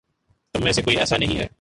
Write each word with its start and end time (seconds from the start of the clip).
تم 0.55 0.63
میں 0.63 0.71
سے 0.71 0.81
کوئی 0.81 0.97
ایسا 0.97 1.17
نہیں 1.17 1.39
ہے 1.39 1.47